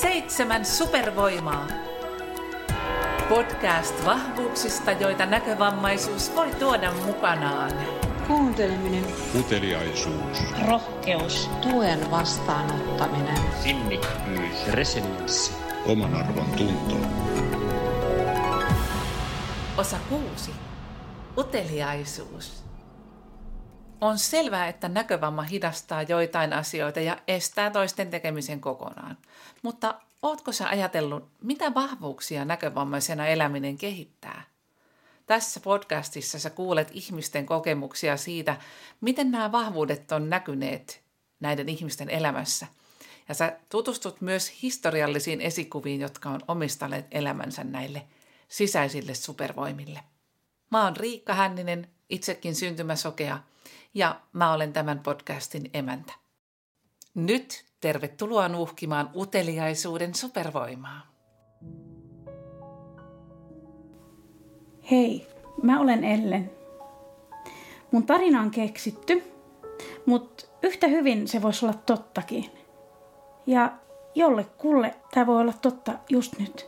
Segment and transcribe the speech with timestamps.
[0.00, 1.66] Seitsemän supervoimaa.
[3.28, 7.70] Podcast vahvuuksista, joita näkövammaisuus voi tuoda mukanaan.
[8.26, 9.04] Kuunteleminen,
[9.40, 10.38] Uteliaisuus.
[10.68, 15.52] rohkeus, tuen vastaanottaminen, sinnikkyys, resilienssi,
[15.86, 16.96] Oman arvon tunto.
[19.76, 20.50] Osa kuusi.
[21.38, 22.65] Uteliaisuus.
[24.00, 29.18] On selvää, että näkövamma hidastaa joitain asioita ja estää toisten tekemisen kokonaan.
[29.62, 34.42] Mutta ootko sä ajatellut, mitä vahvuuksia näkövammaisena eläminen kehittää?
[35.26, 38.56] Tässä podcastissa sä kuulet ihmisten kokemuksia siitä,
[39.00, 41.02] miten nämä vahvuudet on näkyneet
[41.40, 42.66] näiden ihmisten elämässä.
[43.28, 48.06] Ja sä tutustut myös historiallisiin esikuviin, jotka on omistaneet elämänsä näille
[48.48, 50.00] sisäisille supervoimille.
[50.70, 53.38] Mä oon Riikka Hänninen, itsekin syntymäsokea,
[53.94, 56.12] ja mä olen tämän podcastin emäntä.
[57.14, 61.06] Nyt tervetuloa nuuhkimaan uteliaisuuden supervoimaa.
[64.90, 65.26] Hei,
[65.62, 66.50] mä olen Ellen.
[67.90, 69.22] Mun tarina on keksitty,
[70.06, 72.50] mutta yhtä hyvin se voisi olla tottakin.
[73.46, 73.72] Ja
[74.14, 76.66] jollekulle tämä voi olla totta just nyt.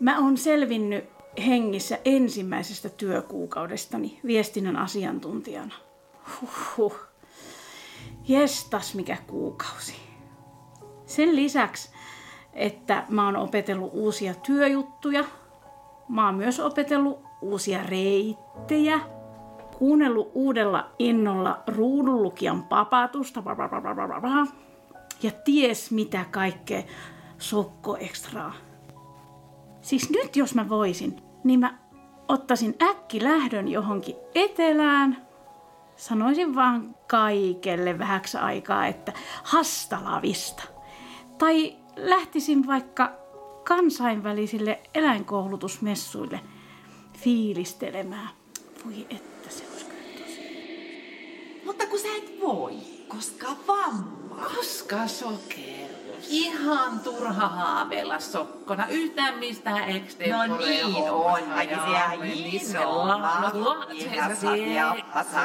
[0.00, 1.04] Mä oon selvinnyt
[1.46, 5.74] hengissä ensimmäisestä työkuukaudestani viestinnän asiantuntijana.
[6.40, 6.96] Huhhuh.
[8.28, 9.94] Jestas mikä kuukausi.
[11.06, 11.90] Sen lisäksi,
[12.52, 15.24] että mä oon opetellut uusia työjuttuja,
[16.08, 19.00] mä oon myös opetellut uusia reittejä,
[19.78, 23.42] kuunnellut uudella innolla ruudunlukijan papatusta,
[25.22, 26.82] ja ties mitä kaikkea
[27.38, 28.69] sokko ekstraa.
[29.82, 31.78] Siis nyt jos mä voisin, niin mä
[32.28, 35.26] ottaisin äkki lähdön johonkin etelään,
[35.96, 40.62] sanoisin vaan kaikelle vähäksi aikaa, että hastalavista.
[41.38, 43.12] Tai lähtisin vaikka
[43.64, 46.40] kansainvälisille eläinkoulutusmessuille
[47.18, 48.28] fiilistelemään.
[48.84, 51.62] Voi että se olisi kyllä tosi.
[51.66, 52.74] Mutta kun sä et voi,
[53.08, 54.50] koska vamma.
[54.56, 55.89] Koska sokerus?
[56.28, 58.86] Ihan turha haaveilla sokkona.
[58.88, 63.52] Yhtään mistään extemporea No niin on, kaikisia hiinolla.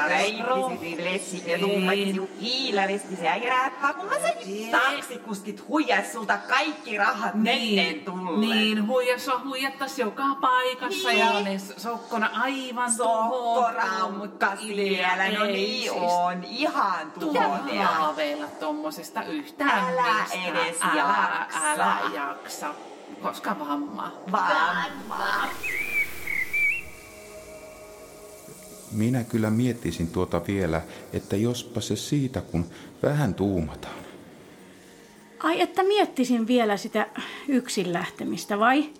[0.08, 7.34] Reippisi, lessi ja tummaisin hiilaresti se äiräppää, kun mä sen taksikuskit huijas sulta kaikki rahat
[7.34, 8.40] menneen tulleen.
[8.40, 11.18] niin huijas on huijattas joka paikassa Niin.
[11.18, 17.86] ja ne sokkona aivan Sokkoraukkas vielä, no niin on, ihan Turha tuhonea.
[17.86, 20.65] haaveilla tommosesta yhtään Älä mistään.
[20.66, 21.72] Edes älä, jaksa.
[21.72, 22.74] Älä jaksa,
[23.22, 24.12] koska vamma.
[24.32, 25.48] Vamma.
[28.92, 30.82] Minä kyllä miettisin tuota vielä,
[31.12, 32.66] että jospa se siitä, kun
[33.02, 33.94] vähän tuumataan.
[35.38, 37.06] Ai, että miettisin vielä sitä
[37.48, 38.90] yksin lähtemistä, vai?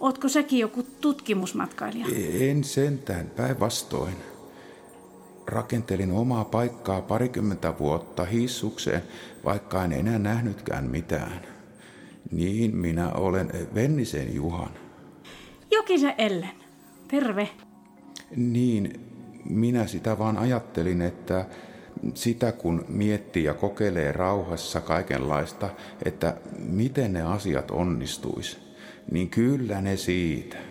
[0.00, 2.06] Ootko säkin joku tutkimusmatkailija?
[2.40, 4.16] En sentään päinvastoin.
[5.46, 9.02] Rakentelin omaa paikkaa parikymmentä vuotta hissukseen,
[9.44, 11.40] vaikka en enää nähnytkään mitään.
[12.30, 14.70] Niin minä olen Vennisen Juhan.
[15.70, 16.50] Jokisen Ellen.
[17.08, 17.48] Terve.
[18.36, 19.00] Niin,
[19.44, 21.46] minä sitä vaan ajattelin, että
[22.14, 25.70] sitä kun miettii ja kokeilee rauhassa kaikenlaista,
[26.04, 28.58] että miten ne asiat onnistuis,
[29.10, 30.69] niin kyllä ne siitä.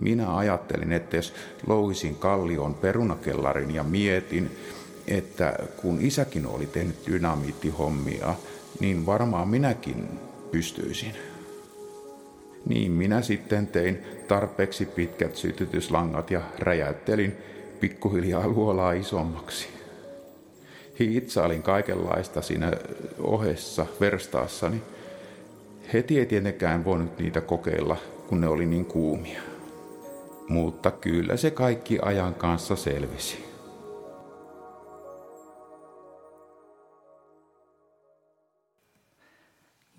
[0.00, 1.34] Minä ajattelin, että jos
[1.66, 4.50] louisin kallion perunakellarin ja mietin,
[5.06, 8.34] että kun isäkin oli tehnyt dynamiittihommia,
[8.80, 10.08] niin varmaan minäkin
[10.50, 11.12] pystyisin.
[12.66, 13.98] Niin minä sitten tein
[14.28, 17.36] tarpeeksi pitkät sytytyslangat ja räjäyttelin
[17.80, 19.68] pikkuhiljaa luolaa isommaksi.
[20.98, 22.72] Hiitsailin kaikenlaista siinä
[23.18, 24.82] ohessa verstaassani.
[25.92, 27.96] Heti ei tietenkään voinut niitä kokeilla,
[28.28, 29.42] kun ne oli niin kuumia.
[30.48, 33.48] Mutta kyllä se kaikki ajan kanssa selvisi.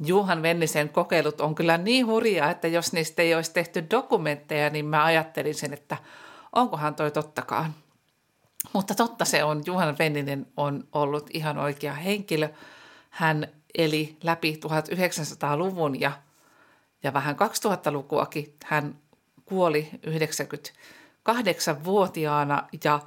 [0.05, 4.85] Juhan Vennisen kokeilut on kyllä niin hurjaa, että jos niistä ei olisi tehty dokumentteja, niin
[4.85, 5.97] mä ajattelin sen, että
[6.55, 7.73] onkohan toi tottakaan.
[8.73, 12.49] Mutta totta se on, Juhan Venninen on ollut ihan oikea henkilö.
[13.09, 13.47] Hän
[13.77, 16.11] eli läpi 1900-luvun ja,
[17.03, 18.55] ja vähän 2000-lukuakin.
[18.65, 18.95] Hän
[19.49, 22.99] kuoli 98-vuotiaana ja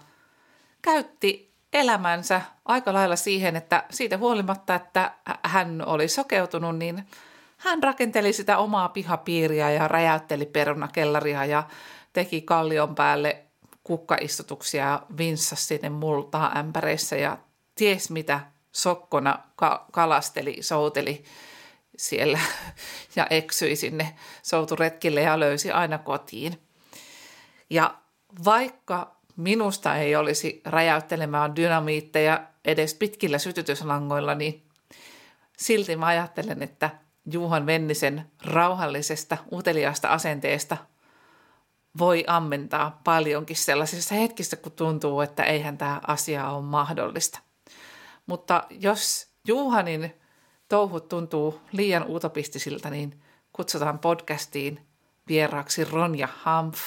[0.82, 5.12] käytti elämänsä aika lailla siihen, että siitä huolimatta, että
[5.42, 7.06] hän oli sokeutunut, niin
[7.56, 11.64] hän rakenteli sitä omaa pihapiiriä ja räjäytteli perunakellaria ja
[12.12, 13.44] teki kallion päälle
[13.84, 17.38] kukkaistutuksia ja vinssasi sinne multaa ämpäreissä ja
[17.74, 18.40] ties mitä
[18.72, 21.24] sokkona ka- kalasteli, souteli
[21.96, 22.38] siellä
[23.16, 26.62] ja eksyi sinne souturetkille ja löysi aina kotiin.
[27.70, 27.94] Ja
[28.44, 34.62] vaikka minusta ei olisi räjäyttelemään dynamiitteja edes pitkillä sytytyslangoilla, niin
[35.58, 36.90] silti mä ajattelen, että
[37.32, 40.76] Juhan Vennisen rauhallisesta, uteliaasta asenteesta
[41.98, 47.38] voi ammentaa paljonkin sellaisissa hetkissä, kun tuntuu, että eihän tämä asia ole mahdollista.
[48.26, 50.14] Mutta jos Juhanin
[50.72, 53.20] touhut tuntuu liian utopistisilta, niin
[53.52, 54.86] kutsutaan podcastiin
[55.28, 56.78] vieraaksi Ronja Hampf.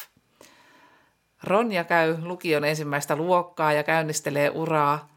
[1.44, 5.08] Ronja käy lukion ensimmäistä luokkaa ja käynnistelee uraa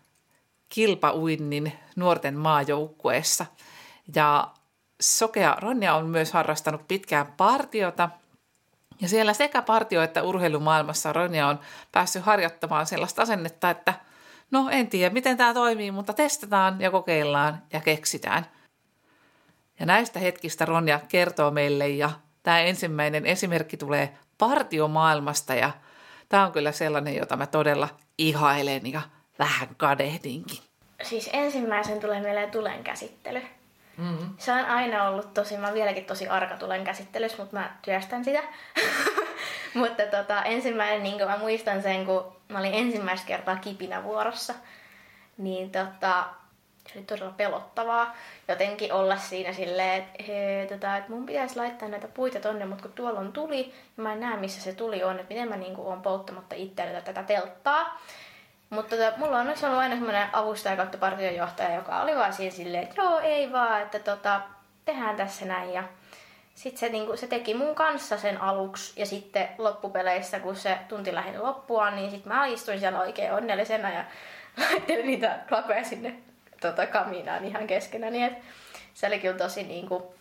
[0.69, 3.47] kilpauinnin nuorten maajoukkueessa.
[4.15, 4.49] Ja
[5.01, 8.11] Sokea Ronja on myös harrastanut pitkään partiota.
[9.01, 11.61] Ja siellä sekä partio- että urheilumaailmassa Ronja on
[11.93, 13.95] päässyt harjoittamaan sellaista asennetta, että
[14.51, 18.47] no en tiedä miten tämä toimii, mutta testataan ja kokeillaan ja keksitään.
[19.81, 22.11] Ja näistä hetkistä Ronja kertoo meille ja
[22.43, 25.71] tämä ensimmäinen esimerkki tulee partiomaailmasta ja
[26.29, 27.89] tämä on kyllä sellainen, jota mä todella
[28.19, 29.01] ihailen ja
[29.39, 30.59] vähän kadehdinkin.
[31.03, 33.43] Siis ensimmäisen tulee mieleen tulen käsittely.
[33.97, 34.35] Mm-hmm.
[34.39, 38.43] Se on aina ollut tosi, mä vieläkin tosi arka tulen käsittelyssä, mutta mä työstän sitä.
[39.81, 44.55] mutta tota, ensimmäinen, niin mä muistan sen, kun mä olin ensimmäistä kertaa kipinä vuorossa,
[45.39, 46.25] niin tota,
[46.93, 48.17] se oli todella pelottavaa
[48.49, 52.83] jotenkin olla siinä silleen, että, he, tota, että mun pitäisi laittaa näitä puita tonne, mutta
[52.83, 55.57] kun tuolla on tuli, ja mä en näe missä se tuli on, että miten mä
[55.57, 58.01] niin kuin, oon polttamatta itselleni tätä telttaa.
[58.71, 62.83] Mutta tota, mulla on ollut aina semmoinen avustaja kautta partiojohtaja, joka oli vaan siinä silleen,
[62.83, 64.41] että joo, ei vaan, että tota,
[64.85, 65.73] tehdään tässä näin.
[65.73, 65.85] Ja
[66.55, 71.15] sitten se, niinku, se teki mun kanssa sen aluksi ja sitten loppupeleissä, kun se tunti
[71.15, 74.05] lähti loppua, niin sitten mä istuin siellä oikein onnellisena ja
[74.61, 76.28] laittelin niitä klapeja sinne
[76.61, 78.11] tota, kaminaan ihan keskenä.
[78.11, 78.37] Niin
[78.95, 80.15] se oli kyllä tosi niinku,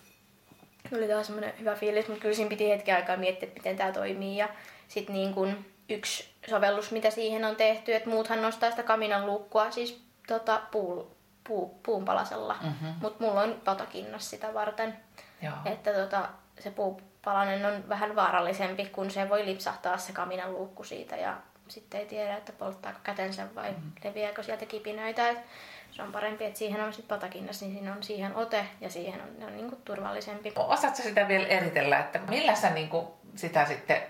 [0.98, 4.38] oli taas semmoinen hyvä fiilis, mutta kyllä siinä piti hetken aikaa miettiä, miten tämä toimii.
[4.38, 4.50] Ja
[4.88, 9.72] sitten niin kuin yksi sovellus, mitä siihen on tehty, että muuthan nostaa sitä kaminan luukkua
[9.72, 12.94] siis tota, puu, puu, puunpalasella, mm-hmm.
[13.02, 14.98] mutta mulla on patokinnas sitä varten.
[15.42, 15.54] Joo.
[15.66, 16.30] Että tota,
[16.60, 21.38] se puupalanen on vähän vaarallisempi, kun se voi lipsahtaa se kaminan luukku siitä ja
[21.72, 23.92] sitten ei tiedä, että polttaako kätensä vai mm-hmm.
[24.04, 25.30] leviääkö sieltä kipinöitä.
[25.30, 25.38] Et
[25.92, 29.22] se on parempi, että siihen on sitten patakinnas, niin siinä on siihen ote ja siihen
[29.22, 30.54] on, on niinku turvallisempi.
[30.56, 34.02] Osaatko sitä vielä eritellä, että millä sä niinku sitä sitten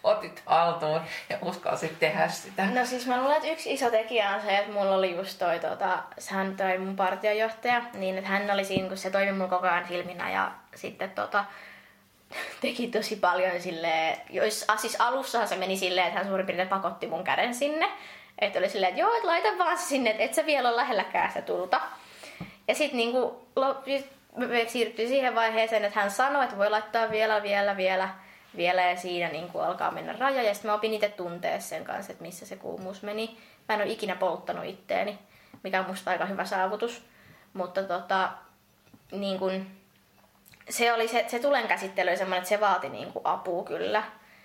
[0.04, 2.66] otit haltuun ja uskalsit tehdä sitä?
[2.66, 5.60] No siis mä luulen, että yksi iso tekijä on se, että mulla oli just toi,
[5.60, 9.68] tota, hän toi mun partiojohtaja, niin että hän oli siinä, kun se toimi mulla koko
[9.68, 11.46] ajan filminä ja sitten tota,
[12.62, 16.70] teki tosi paljon silleen, jos, ah, siis alussahan se meni silleen, että hän suurin piirtein
[16.70, 17.90] pakotti mun käden sinne.
[18.40, 21.30] Että oli silleen, että joo, että laita vaan sinne, että et sä vielä ole lähelläkään
[21.30, 21.82] sitä tulta.
[22.68, 23.48] Ja sitten niinku,
[24.36, 28.10] me siirryttiin siihen vaiheeseen, että hän sanoi, että voi laittaa vielä, vielä, vielä
[28.58, 30.44] vielä ja siinä niin kuin alkaa mennä raja.
[30.44, 33.38] Ja sitten mä opin itse tuntea sen kanssa, että missä se kuumuus meni.
[33.70, 35.20] Mä en ole ikinä polttanut itteeni,
[35.64, 37.04] mikä on musta aika hyvä saavutus.
[37.54, 38.32] Mutta tota,
[39.12, 39.78] niin kuin,
[40.70, 44.04] se, oli se, se tulen käsittely oli semmoinen, että se vaati niin kuin apua kyllä.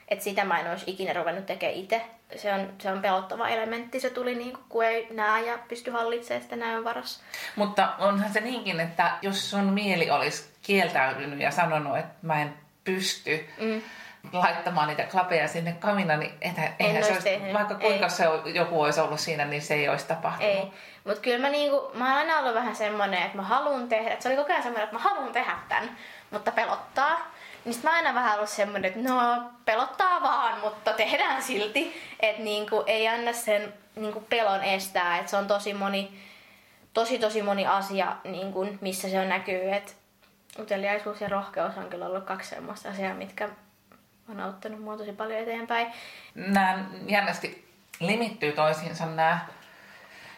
[0.08, 2.02] Että sitä mä en olisi ikinä ruvennut tekemään itse.
[2.36, 5.90] Se on, se on pelottava elementti, se tuli niin kuin, kun ei näe ja pysty
[5.90, 7.22] hallitsemaan sitä näön varassa.
[7.56, 12.54] Mutta onhan se niinkin, että jos sun mieli olisi kieltäytynyt ja sanonut, että mä en
[12.84, 13.82] pysty, mm
[14.32, 17.54] laittamaan niitä klapeja sinne kaminaan, niin eihän, eihän se olisi, tehnyt.
[17.54, 18.10] vaikka kuinka ei.
[18.10, 18.24] se
[18.54, 20.54] joku olisi ollut siinä, niin se ei olisi tapahtunut.
[20.54, 20.72] Ei,
[21.04, 24.22] mutta kyllä mä, niinku, mä oon aina ollut vähän semmoinen, että mä haluan tehdä, että
[24.22, 25.96] se oli koko ajan semmoinen, että mä haluan tehdä tämän,
[26.30, 27.32] mutta pelottaa.
[27.64, 32.02] Niin mä aina vähän ollut semmoinen, että no pelottaa vaan, mutta tehdään silti.
[32.20, 36.20] Että niinku, ei anna sen niinku, pelon estää, että se on tosi moni,
[36.94, 39.92] tosi tosi moni asia, niinku, missä se on näkyy, että
[40.58, 43.48] uteliaisuus ja rohkeus on kyllä ollut kaksi semmoista asiaa, mitkä
[44.32, 45.86] on auttanut mua tosi paljon eteenpäin.
[46.34, 47.68] Nämä jännästi
[48.00, 49.38] limittyy toisiinsa nämä,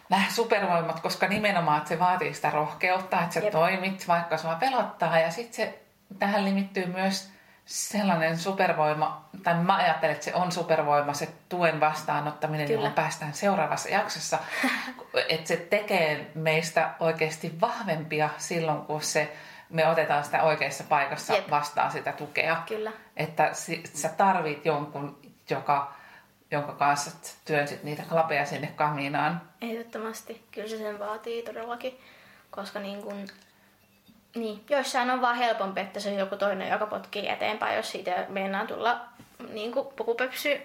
[0.09, 3.53] nämä supervoimat, koska nimenomaan että se vaatii sitä rohkeutta, että sä Jep.
[3.53, 5.19] toimit, vaikka sua pelottaa.
[5.19, 5.83] Ja sitten se,
[6.19, 7.35] tähän limittyy myös
[7.67, 12.81] sellainen supervoima, tai mä ajattelen, että se on supervoima, se tuen vastaanottaminen, Kyllä.
[12.81, 14.39] johon päästään seuraavassa jaksossa.
[15.29, 19.37] että se tekee meistä oikeasti vahvempia silloin, kun se
[19.69, 21.51] me otetaan sitä oikeassa paikassa Jep.
[21.51, 22.63] vastaan sitä tukea.
[22.69, 22.93] Kyllä.
[23.17, 23.51] Että
[23.95, 25.19] sä tarvit jonkun,
[25.51, 25.93] joka,
[26.51, 27.11] jonka kanssa
[27.45, 29.43] työnsit niitä klapeja sinne kaminaan.
[29.61, 30.45] Ehdottomasti.
[30.53, 32.01] Kyllä se sen vaatii todellakin.
[32.51, 33.27] Koska niin kun,
[34.35, 38.27] niin, joissain on vaan helpompi, että se on joku toinen, joka potkii eteenpäin, jos siitä
[38.29, 39.01] meinaa tulla
[39.53, 40.61] niin kuin pukupöpsy.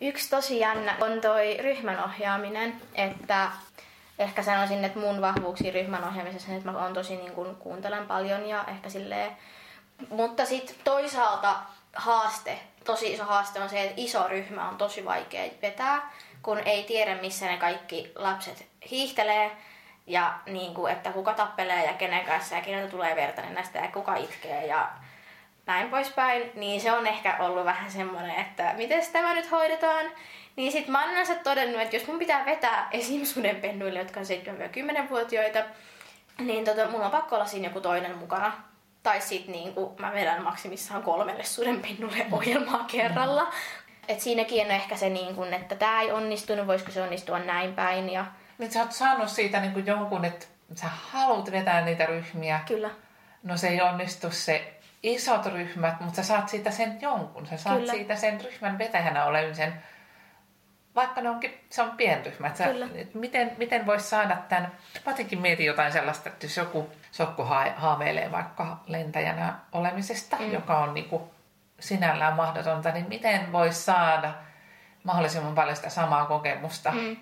[0.00, 3.50] Yksi tosi jännä on toi ryhmän ohjaaminen, että
[4.20, 8.48] ehkä sanoisin, että mun vahvuuksi ryhmän ohjaamisessa, että mä oon tosi niin kuin, kuuntelen paljon
[8.48, 9.36] ja ehkä silleen.
[10.10, 11.56] Mutta sitten toisaalta
[11.96, 16.10] haaste, tosi iso haaste on se, että iso ryhmä on tosi vaikea vetää,
[16.42, 19.50] kun ei tiedä missä ne kaikki lapset hiihtelee
[20.06, 23.88] ja niin kuin, että kuka tappelee ja kenen kanssa ja keneltä tulee verta näistä ja
[23.88, 24.88] kuka itkee ja
[25.66, 30.06] näin poispäin, niin se on ehkä ollut vähän semmoinen, että miten tämä nyt hoidetaan.
[30.56, 33.24] Niin sit mä oon yleensä todennut, että jos mun pitää vetää esim.
[33.24, 35.64] sudenpennuille, jotka on 7-10-vuotiaita,
[36.38, 38.52] niin tota, mulla on pakko olla siinä joku toinen mukana.
[39.02, 43.52] Tai sit niin mä vedän maksimissaan kolmelle sudenpennulle ohjelmaa kerralla.
[44.08, 47.74] Et siinäkin on ehkä se, niin kun, että tämä ei onnistunut, voisiko se onnistua näin
[47.74, 48.10] päin.
[48.10, 48.26] Ja...
[48.58, 52.60] Niin sä oot saanut siitä niin kuin jonkun, että sä haluat vetää niitä ryhmiä.
[52.68, 52.90] Kyllä.
[53.42, 57.46] No se ei onnistu se isot ryhmät, mutta sä saat siitä sen jonkun.
[57.46, 57.92] Sä saat Kyllä.
[57.92, 59.82] siitä sen ryhmän vetäjänä olemisen,
[60.94, 62.46] vaikka ne onkin, se on pienryhmä.
[62.46, 64.72] Että sä, et miten, miten voisi saada tämän,
[65.06, 70.52] mä jotenkin mietin jotain sellaista, että jos joku sokku ha- haaveilee vaikka lentäjänä olemisesta, mm.
[70.52, 71.30] joka on niinku
[71.80, 74.34] sinällään mahdotonta, niin miten voisi saada
[75.04, 77.16] mahdollisimman paljon sitä samaa kokemusta mm.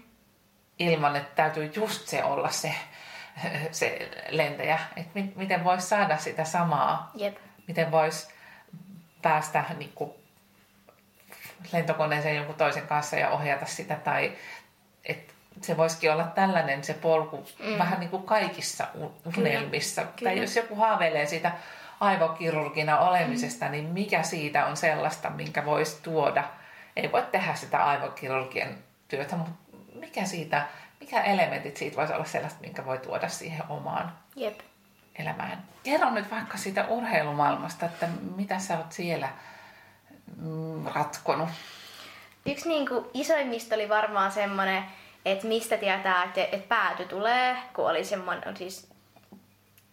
[0.78, 2.75] ilman, että täytyy just se olla se,
[3.70, 4.78] se lentäjä.
[4.96, 7.37] Että mi- miten voisi saada sitä samaa Jep.
[7.66, 8.28] miten voisi
[9.22, 10.12] päästä niin kuin,
[11.72, 13.94] lentokoneeseen jonkun toisen kanssa ja ohjata sitä.
[13.94, 14.32] Tai
[15.04, 17.78] että se voisikin olla tällainen se polku mm.
[17.78, 18.86] vähän niin kuin kaikissa
[19.38, 20.04] unelmissa.
[20.04, 20.30] Kyllä.
[20.30, 21.52] Tai jos joku haaveilee siitä
[22.00, 23.72] aivokirurgina olemisesta, mm.
[23.72, 26.44] niin mikä siitä on sellaista, minkä voisi tuoda.
[26.96, 28.74] Ei voi tehdä sitä aivokirurgian
[29.08, 29.52] työtä, mutta
[29.94, 30.66] mikä siitä,
[31.00, 34.60] mikä elementit siitä voisi olla sellaista, minkä voi tuoda siihen omaan Jep.
[35.18, 35.62] elämään.
[35.82, 39.28] Kerro nyt vaikka siitä urheilumaailmasta, että mitä sä oot siellä
[40.95, 41.49] ratkonut.
[42.47, 44.85] Yksi niin kuin isoimmista oli varmaan semmoinen,
[45.25, 48.90] että mistä tietää, että, että pääty tulee, kun oli semmoinen, siis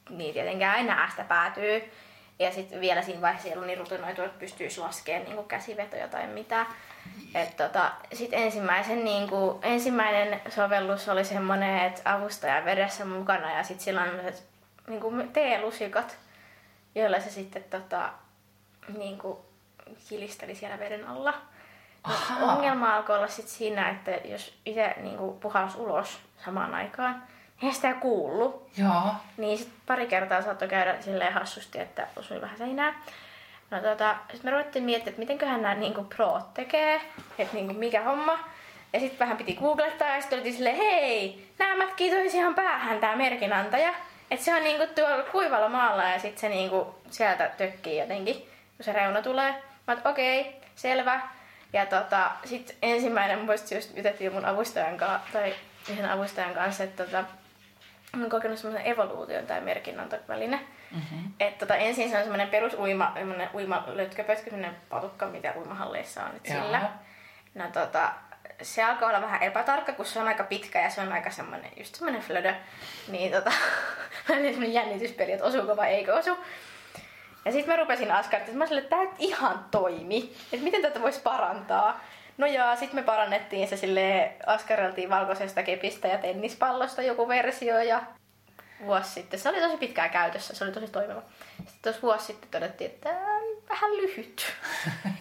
[0.10, 1.92] niin tietenkään ei näe sitä päätyy.
[2.40, 6.08] Ja sitten vielä siinä vaiheessa ei ollut niin rutinoitu, että pystyisi laskemaan niin kuin käsivetoja
[6.08, 6.66] tai mitä.
[7.58, 13.84] Tota, sitten ensimmäisen, niin kuin, ensimmäinen sovellus oli semmoinen, että avustaja vedessä mukana ja sitten
[13.86, 14.10] sillä on
[14.88, 16.18] niin kuin teelusikat,
[16.96, 18.10] joilla se sitten tota,
[18.98, 19.38] niin kuin,
[20.10, 21.34] kilisteli siellä veden alla.
[22.04, 22.54] Ahaa.
[22.54, 27.24] ongelma alkoi olla sit siinä, että jos itse niin puhalsi ulos samaan aikaan,
[27.62, 28.70] eihän sitä kuullut.
[28.78, 29.16] Joo.
[29.38, 32.94] Niin sit pari kertaa saattoi käydä silleen hassusti, että osui vähän seinää.
[33.72, 37.02] No tota, sit me ruvettiin miettimään, että mitenköhän nämä niinku proot tekee,
[37.38, 38.40] että niinku mikä homma.
[38.94, 43.16] Ja sitten vähän piti googlettaa ja sitten oltiin silleen, hei, nämä mätkii toisiaan päähän tää
[43.16, 43.94] merkinantaja.
[44.32, 48.36] Että se on niinku tuolla kuivalla maalla ja sitten se niinku sieltä tökkii jotenkin,
[48.78, 49.56] kun se reuna tulee.
[49.88, 51.22] Mä oot, okei, okay, selvä.
[51.74, 55.54] Ja tota, sitten ensimmäinen muista just jutettiin mun avustajan kanssa, tai
[55.90, 57.24] yhden avustajan kanssa, että tota,
[58.16, 60.60] mä oon kokenut semmoisen evoluution tai merkinnantaväline.
[60.92, 61.32] Mm-hmm.
[61.40, 63.14] Että tota, ensin se on semmoinen perus uima,
[63.54, 66.64] uima lötköpötkö, semmoinen patukka, mitä uimahalleissa on nyt Joo.
[66.64, 66.82] sillä.
[67.56, 68.12] No tota,
[68.62, 71.72] se alkoi olla vähän epätarkka, kun se on aika pitkä ja se on aika semmoinen,
[71.78, 72.54] just semmoinen flödö.
[73.08, 73.52] Niin tota,
[74.30, 76.38] mä semmoinen jännityspeli, että osuuko vai eikö osu.
[77.46, 80.34] Ja sitten mä rupesin askartamaan, että mä olin, että nyt ihan toimi.
[80.54, 82.00] Että miten tätä voisi parantaa.
[82.38, 88.02] No ja sitten me parannettiin se sille askareltiin valkoisesta kepistä ja tennispallosta joku versio ja
[88.86, 89.40] vuosi sitten.
[89.40, 91.22] Se oli tosi pitkään käytössä, se oli tosi toimiva.
[91.58, 94.46] Sitten tuossa vuosi sitten todettiin, että tää on vähän lyhyt.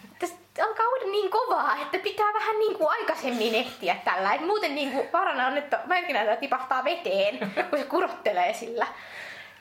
[0.62, 4.35] Alkaa olla niin kovaa, että pitää vähän niin kuin aikaisemmin ehtiä tällä.
[4.35, 7.38] Et muuten niin kuin varana on, että merkinnäytä tipahtaa veteen,
[7.71, 8.87] kun se kurottelee sillä.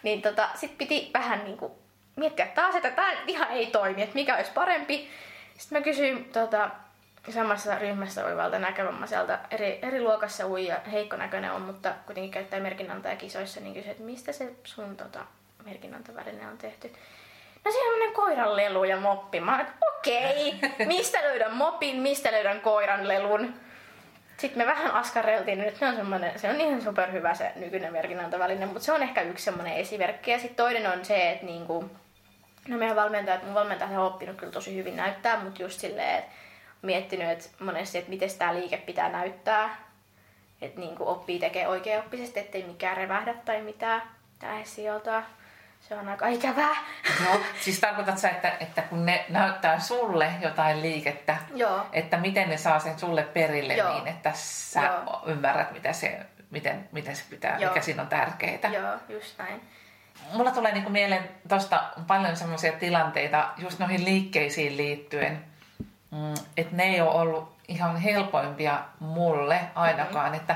[0.03, 1.71] Niin tota, sit piti vähän niin kuin
[2.15, 5.09] miettiä taas, että tämä ihan ei toimi, että mikä olisi parempi.
[5.57, 6.69] Sitten mä kysyin tota,
[7.29, 13.15] samassa ryhmässä uivalta näkövammaiselta, eri, eri luokassa uija, heikko näköinen on, mutta kuitenkin käyttää merkinnantaa
[13.15, 15.19] kisoissa, niin kysyin, että mistä se sun tota,
[15.65, 16.93] merkinnantaväline on tehty.
[17.65, 19.39] No se on semmonen koiran lelu ja moppi.
[19.39, 19.65] Mä
[19.97, 20.55] okei,
[20.85, 23.53] mistä löydän mopin, mistä löydän koiran lelun.
[24.37, 28.65] Sitten me vähän askareltiin, nyt se on, semmoinen, se on ihan superhyvä se nykyinen merkinnäntäväline,
[28.65, 30.31] mutta se on ehkä yksi semmoinen esimerkki.
[30.31, 31.89] Ja sitten toinen on se, että niinku,
[32.67, 36.31] no meidän valmentajat, mun valmentajat on oppinut kyllä tosi hyvin näyttää, mutta just silleen, että
[36.81, 39.77] miettinyt että monesti, että miten tämä liike pitää näyttää.
[40.61, 44.01] Että niinku oppii tekee oikeaoppisesti, ettei mikään revähdä tai mitään
[44.41, 45.23] lähde sieltä.
[45.81, 46.75] Se on aika ikävää.
[47.25, 47.39] Joo.
[47.61, 51.85] Siis tarkoitat sä, että, että kun ne näyttää sulle jotain liikettä, Joo.
[51.93, 53.93] että miten ne saa sen sulle perille Joo.
[53.93, 55.23] niin, että sä Joo.
[55.25, 57.71] ymmärrät, mitä se, miten, miten se pitää, Joo.
[57.71, 58.71] mikä siinä on tärkeää.
[58.73, 59.61] Joo, just näin.
[60.33, 65.45] Mulla tulee niinku mieleen tosta paljon semmoisia tilanteita just noihin liikkeisiin liittyen,
[66.11, 70.39] mm, että ne ei ole ollut ihan helpoimpia mulle ainakaan, mm-hmm.
[70.39, 70.55] että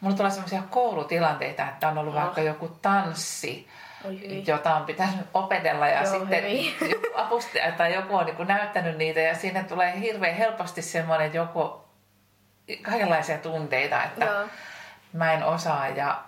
[0.00, 2.20] mulla tulee sellaisia koulutilanteita, että on ollut oh.
[2.20, 3.68] vaikka joku tanssi,
[4.04, 8.96] Oi jota on pitänyt opetella ja Joo, sitten joku apustaja tai joku on niin näyttänyt
[8.96, 11.84] niitä ja siinä tulee hirveän helposti semmoinen joku
[12.82, 14.46] kaikenlaisia tunteita, että Joo.
[15.12, 16.24] mä en osaa ja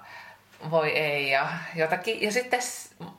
[0.71, 2.23] voi ei ja jotakin.
[2.23, 2.61] Ja sitten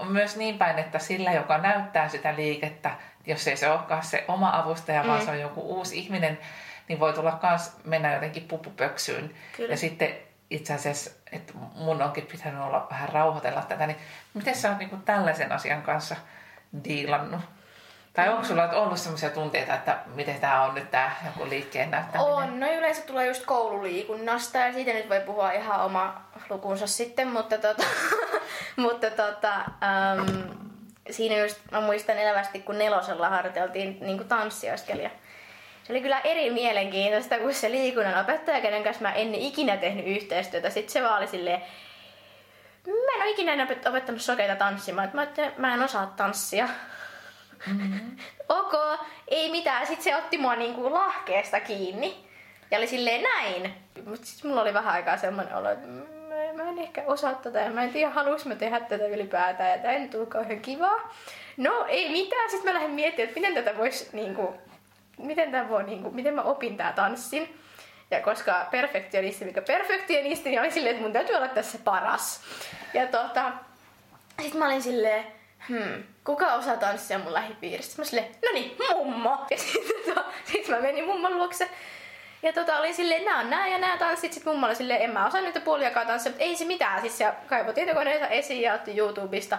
[0.10, 2.92] myös niin päin, että sillä, joka näyttää sitä liikettä,
[3.26, 5.10] jos ei se olekaan se oma avustaja, mm.
[5.10, 6.40] vaan se on joku uusi ihminen,
[6.88, 9.36] niin voi tulla myös mennä jotenkin pupupöksyyn.
[9.58, 9.74] Kyllä.
[9.74, 10.16] Ja sitten
[10.50, 13.98] itse asiassa, että mun onkin pitänyt olla vähän rauhoitella tätä, niin
[14.34, 16.16] miten sä oot niin tällaisen asian kanssa
[16.84, 17.42] diilannut?
[18.14, 22.34] Tai onko sulla ollut sellaisia tunteita, että miten tämä on nyt tämä joku liikkeen näyttäminen?
[22.34, 27.28] On, no yleensä tulee just koululiikunnasta ja siitä nyt voi puhua ihan oma lukunsa sitten,
[27.28, 27.84] mutta tota,
[28.76, 30.72] mutta tota, um,
[31.10, 35.10] siinä just mä muistan elävästi, kun nelosella harjoiteltiin niin tanssioskelia.
[35.84, 40.08] Se oli kyllä eri mielenkiintoista kuin se liikunnan opettaja, kenen kanssa mä en ikinä tehnyt
[40.08, 40.70] yhteistyötä.
[40.70, 41.62] Sitten se vaan oli silleen,
[42.88, 46.70] mä en ole ikinä opettanut sokeita tanssimaan, mä, että mä en osaa tanssia.
[47.68, 48.18] Mm-hmm.
[49.28, 49.88] ei mitään.
[49.88, 52.26] Sitten se otti mua niinku lahkeesta kiinni.
[52.72, 53.74] Ja oli silleen näin.
[54.06, 57.60] Mutta sitten mulla oli vähän aikaa semmoinen olo, että mä, mä en ehkä osaa tätä
[57.60, 61.14] ja mä en tiedä haluaisin mä tehdä tätä ylipäätään ja tämä ei nyt kauhean kivaa.
[61.58, 64.54] No ei mitään, sitten mä lähdin miettimään, että miten tätä voisi niinku,
[65.18, 67.58] miten tämä voi, niinku, miten mä opin tää tanssin.
[68.12, 72.42] Ja koska perfektionisti, mikä perfektionisti, niin oli silleen, että mun täytyy olla tässä paras.
[72.94, 73.52] Ja tota,
[74.42, 75.26] sitten mä olin silleen,
[75.70, 78.02] hmm, kuka osaa tanssia mun lähipiiristä?
[78.02, 79.46] Mä silleen, no niin, mummo.
[79.50, 79.82] Ja sitten
[80.16, 81.70] tota, sit mä menin mummon luokse.
[82.44, 84.34] Ja tota, oli silleen, nää on nää ja nää tanssit.
[84.34, 87.02] Sitten mummo oli silleen, en mä osaa niitä puoliakaan tanssia, mutta ei se mitään.
[87.02, 89.58] Siis se kaivoi tietokoneensa esiin ja otti YouTubesta,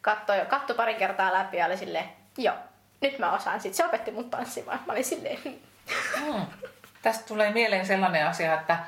[0.00, 2.54] katsoi, katsoi pari kertaa läpi ja oli silleen, joo,
[3.00, 3.60] nyt mä osaan.
[3.60, 4.80] Sitten se opetti mut tanssimaan.
[4.86, 6.46] Mä olin silleen, hmm.
[7.02, 8.78] Tästä tulee mieleen sellainen asia, että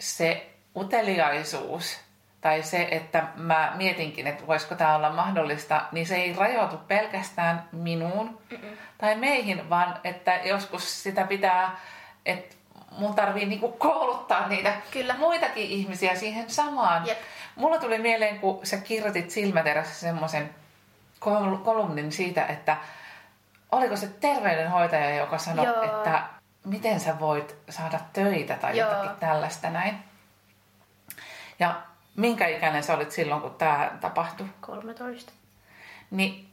[0.00, 2.00] se uteliaisuus
[2.46, 7.68] tai se, että mä mietinkin, että voisiko tämä olla mahdollista, niin se ei rajoitu pelkästään
[7.72, 8.76] minuun Mm-mm.
[8.98, 11.76] tai meihin, vaan että joskus sitä pitää,
[12.26, 12.56] että
[12.90, 15.14] mun tarvii niinku kouluttaa niitä Kyllä.
[15.18, 17.06] muitakin ihmisiä siihen samaan.
[17.06, 17.18] Jep.
[17.56, 20.54] Mulla tuli mieleen, kun sä kirjoitit silmäterässä semmoisen
[21.64, 22.76] kolumnin siitä, että
[23.72, 25.82] oliko se terveydenhoitaja, joka sanoi, Joo.
[25.82, 26.22] että
[26.64, 28.90] miten sä voit saada töitä tai Joo.
[28.90, 29.98] jotakin tällaista näin.
[31.58, 31.74] Ja
[32.16, 34.46] minkä ikäinen sä olit silloin, kun tämä tapahtui?
[34.60, 35.32] 13.
[36.10, 36.50] Niin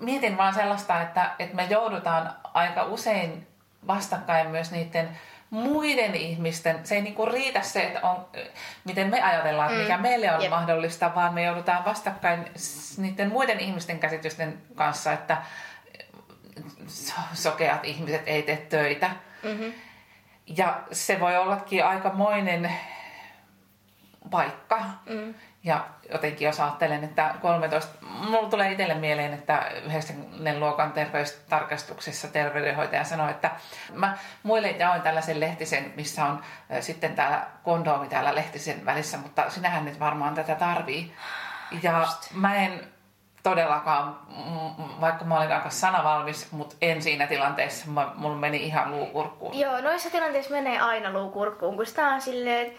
[0.00, 3.46] mietin vaan sellaista, että, että me joudutaan aika usein
[3.86, 5.08] vastakkain myös niiden
[5.50, 8.26] muiden ihmisten, se ei niinku riitä se, että on,
[8.84, 9.78] miten me ajatellaan, mm.
[9.78, 10.50] mikä meille on Jep.
[10.50, 12.44] mahdollista, vaan me joudutaan vastakkain
[12.96, 15.36] niiden muiden ihmisten käsitysten kanssa, että
[17.32, 19.10] sokeat ihmiset ei tee töitä.
[19.42, 19.72] Mm-hmm.
[20.46, 22.72] Ja se voi ollakin aikamoinen
[24.30, 24.80] paikka.
[25.06, 25.34] Mm.
[25.64, 30.16] Ja jotenkin jos ajattelen, että 13, mulla tulee itselle mieleen, että 9.
[30.58, 33.50] luokan terveystarkastuksessa terveydenhoitaja sanoi, että
[33.92, 36.42] mä muille jaoin tällaisen lehtisen, missä on
[36.80, 41.14] sitten täällä kondoomi täällä lehtisen välissä, mutta sinähän nyt varmaan tätä tarvii.
[41.82, 42.34] Ja Just.
[42.34, 42.80] mä en
[43.42, 44.18] todellakaan,
[45.00, 49.58] vaikka mä olin aika sanavalmis, mutta en siinä tilanteessa, mulla meni ihan luukurkkuun.
[49.58, 52.72] Joo, noissa tilanteissa menee aina luukurkkuun, kun sitä on silleen,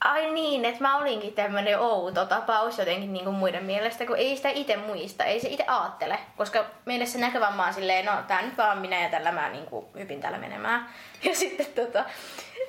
[0.00, 4.36] Ai niin, että mä olinkin tämmönen outo tapaus jotenkin niin kuin muiden mielestä, kun ei
[4.36, 6.18] sitä itse muista, ei se itse aattele.
[6.36, 9.66] Koska meille se näkövamma on silleen, no tää nyt vaan minä ja tällä mä niin
[9.66, 10.88] kuin hypin täällä menemään.
[11.24, 12.04] Ja sitten tota,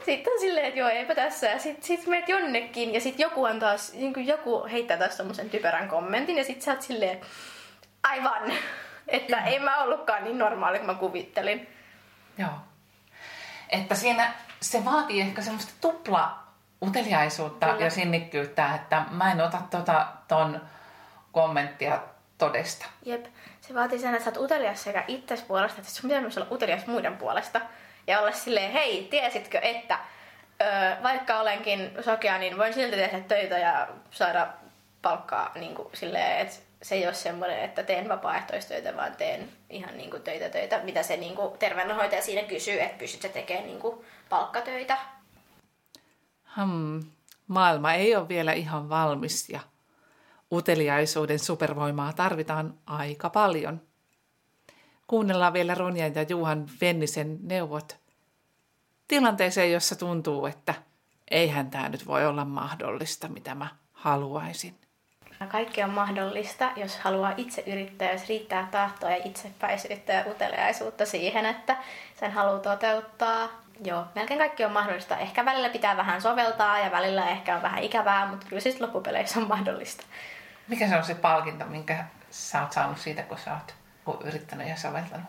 [0.06, 1.48] sitten on silleen, että joo, eipä tässä.
[1.48, 5.18] Ja sitten sit menet jonnekin ja sitten joku on taas, niin kuin joku heittää taas
[5.18, 7.22] tommosen typerän kommentin ja sitten sä oot silleen,
[8.04, 8.54] aivan,
[9.08, 9.56] että joo.
[9.56, 11.68] en mä ollutkaan niin normaali kuin mä kuvittelin.
[12.38, 12.54] Joo.
[13.70, 16.42] Että siinä se vaatii ehkä semmoista tupla
[16.82, 17.84] uteliaisuutta Kyllä.
[17.84, 20.62] ja sinnikkyyttä, että mä en ota tota, ton
[21.32, 22.00] kommenttia
[22.38, 22.86] todesta.
[23.06, 23.26] Jep.
[23.62, 26.52] Se vaatii sen, että sä oot utelias sekä itses puolesta, että sun pitää myös olla
[26.52, 27.62] utelias muiden puolesta.
[28.08, 30.00] Ja olla silleen, hei, tiesitkö, että
[30.62, 30.66] ö,
[31.04, 34.48] vaikka olenkin sokea, niin voin silti tehdä töitä ja saada
[35.02, 39.98] palkkaa niin kuin, silleen, että se ei ole semmoinen, että teen vapaaehtoistöitä, vaan teen ihan
[39.98, 43.80] niin kuin, töitä töitä, mitä se niin kuin, terveydenhoitaja siinä kysyy, että pystytkö tekemään niin
[43.80, 44.98] kuin, palkkatöitä
[46.58, 47.04] Hmm,
[47.48, 49.60] maailma ei ole vielä ihan valmis ja
[50.52, 53.82] uteliaisuuden supervoimaa tarvitaan aika paljon.
[55.08, 57.98] Kuunnellaan vielä Ronjan ja Juhan Vennisen neuvot
[59.08, 60.74] tilanteeseen, jossa tuntuu, että
[61.32, 64.76] eihän tämä nyt voi olla mahdollista, mitä mä haluaisin.
[65.48, 71.46] Kaikki on mahdollista, jos haluaa itse yrittää, jos riittää tahtoa ja itsepäisyyttä ja uteliaisuutta siihen,
[71.46, 71.78] että
[72.20, 73.50] sen haluaa toteuttaa.
[73.82, 75.18] Joo, melkein kaikki on mahdollista.
[75.18, 79.40] Ehkä välillä pitää vähän soveltaa ja välillä ehkä on vähän ikävää, mutta kyllä siis loppupeleissä
[79.40, 80.04] on mahdollista.
[80.68, 83.54] Mikä se on se palkinto, minkä sä oot saanut siitä, kun sä
[84.06, 85.28] oot yrittänyt ja soveltanut?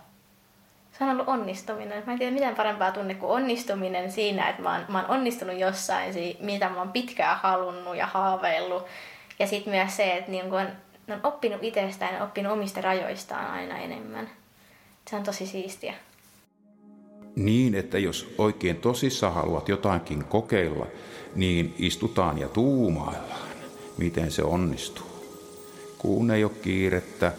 [0.98, 2.02] Se on ollut onnistuminen.
[2.06, 5.58] Mä en tiedä mitään parempaa tunne kuin onnistuminen siinä, että mä oon, mä oon onnistunut
[5.58, 8.86] jossain, mitä mä oon pitkään halunnut ja haaveillut.
[9.38, 10.68] Ja sitten myös se, että niin on,
[11.10, 14.30] on oppinut itsestään ja oppinut omista rajoistaan aina enemmän.
[15.10, 15.94] Se on tosi siistiä.
[17.36, 20.86] Niin, että jos oikein tosissa haluat jotakin kokeilla,
[21.34, 23.48] niin istutaan ja tuumaillaan,
[23.98, 25.06] miten se onnistuu.
[25.98, 27.32] Kun ei ole kiirettä,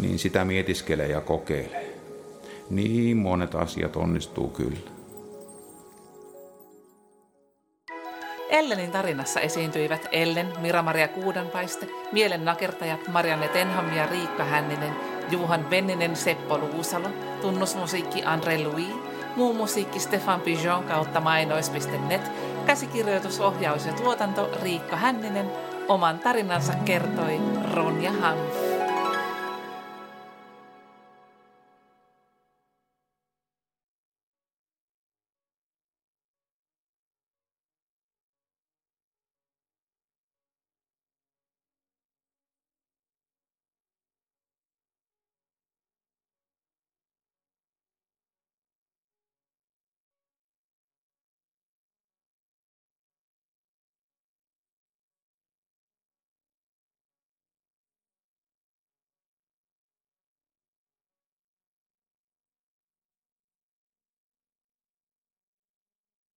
[0.00, 1.94] niin sitä mietiskelee ja kokeilee.
[2.70, 4.90] Niin monet asiat onnistuu kyllä.
[8.48, 14.92] Ellenin tarinassa esiintyivät Ellen, Mira-Maria Kuudanpaiste, mielen nakertajat Marianne Tenham ja Riikka Hänninen,
[15.30, 17.08] Juhan Venninen Seppo Luusalo,
[17.40, 22.30] tunnusmusiikki Andre Louis, muu musiikki Stefan Pijon kautta mainois.net,
[22.66, 25.50] käsikirjoitus, ohjaus ja tuotanto Riikka Hänninen,
[25.88, 27.40] oman tarinansa kertoi
[27.74, 28.73] Ronja Hanf.